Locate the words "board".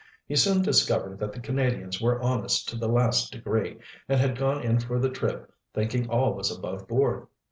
6.87-7.27